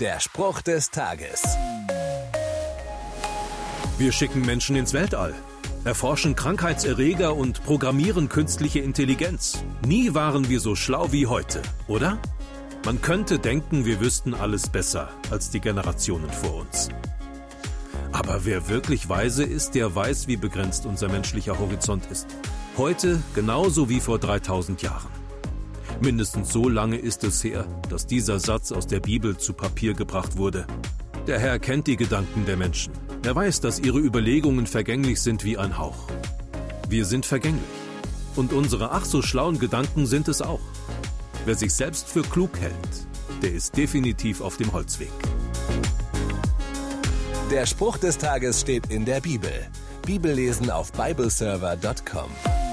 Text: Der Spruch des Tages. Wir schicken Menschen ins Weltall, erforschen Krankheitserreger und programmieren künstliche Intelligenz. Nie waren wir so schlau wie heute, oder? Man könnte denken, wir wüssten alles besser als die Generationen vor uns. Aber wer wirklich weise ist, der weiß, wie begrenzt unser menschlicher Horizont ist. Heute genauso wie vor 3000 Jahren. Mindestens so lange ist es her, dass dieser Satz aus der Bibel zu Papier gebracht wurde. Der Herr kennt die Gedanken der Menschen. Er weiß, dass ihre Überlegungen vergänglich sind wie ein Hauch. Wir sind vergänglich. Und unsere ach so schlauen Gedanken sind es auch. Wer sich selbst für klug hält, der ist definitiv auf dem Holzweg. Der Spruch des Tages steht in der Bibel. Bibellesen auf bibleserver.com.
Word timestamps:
Der 0.00 0.20
Spruch 0.20 0.60
des 0.60 0.90
Tages. 0.90 1.42
Wir 3.96 4.12
schicken 4.12 4.42
Menschen 4.42 4.76
ins 4.76 4.92
Weltall, 4.92 5.34
erforschen 5.84 6.36
Krankheitserreger 6.36 7.34
und 7.34 7.64
programmieren 7.64 8.28
künstliche 8.28 8.80
Intelligenz. 8.80 9.64
Nie 9.86 10.12
waren 10.12 10.50
wir 10.50 10.60
so 10.60 10.74
schlau 10.74 11.12
wie 11.12 11.26
heute, 11.26 11.62
oder? 11.86 12.18
Man 12.84 13.00
könnte 13.00 13.38
denken, 13.38 13.86
wir 13.86 13.98
wüssten 14.00 14.34
alles 14.34 14.68
besser 14.68 15.08
als 15.30 15.48
die 15.48 15.60
Generationen 15.60 16.30
vor 16.30 16.56
uns. 16.56 16.90
Aber 18.12 18.44
wer 18.44 18.68
wirklich 18.68 19.08
weise 19.08 19.44
ist, 19.44 19.74
der 19.74 19.94
weiß, 19.94 20.28
wie 20.28 20.36
begrenzt 20.36 20.84
unser 20.84 21.08
menschlicher 21.08 21.58
Horizont 21.58 22.04
ist. 22.10 22.26
Heute 22.76 23.22
genauso 23.34 23.88
wie 23.88 24.00
vor 24.00 24.18
3000 24.18 24.82
Jahren. 24.82 25.25
Mindestens 26.00 26.52
so 26.52 26.68
lange 26.68 26.96
ist 26.96 27.24
es 27.24 27.42
her, 27.42 27.66
dass 27.88 28.06
dieser 28.06 28.38
Satz 28.38 28.70
aus 28.70 28.86
der 28.86 29.00
Bibel 29.00 29.36
zu 29.36 29.54
Papier 29.54 29.94
gebracht 29.94 30.36
wurde. 30.36 30.66
Der 31.26 31.38
Herr 31.38 31.58
kennt 31.58 31.86
die 31.86 31.96
Gedanken 31.96 32.44
der 32.44 32.56
Menschen. 32.56 32.92
Er 33.24 33.34
weiß, 33.34 33.60
dass 33.60 33.80
ihre 33.80 33.98
Überlegungen 33.98 34.66
vergänglich 34.66 35.20
sind 35.20 35.42
wie 35.44 35.58
ein 35.58 35.78
Hauch. 35.78 36.08
Wir 36.88 37.04
sind 37.04 37.26
vergänglich. 37.26 37.64
Und 38.36 38.52
unsere 38.52 38.92
ach 38.92 39.04
so 39.04 39.22
schlauen 39.22 39.58
Gedanken 39.58 40.06
sind 40.06 40.28
es 40.28 40.42
auch. 40.42 40.60
Wer 41.46 41.54
sich 41.54 41.72
selbst 41.72 42.08
für 42.08 42.22
klug 42.22 42.58
hält, 42.60 42.74
der 43.42 43.52
ist 43.52 43.76
definitiv 43.76 44.40
auf 44.40 44.56
dem 44.58 44.72
Holzweg. 44.72 45.10
Der 47.50 47.64
Spruch 47.64 47.96
des 47.96 48.18
Tages 48.18 48.60
steht 48.60 48.90
in 48.90 49.04
der 49.04 49.20
Bibel. 49.20 49.52
Bibellesen 50.04 50.70
auf 50.70 50.92
bibleserver.com. 50.92 52.65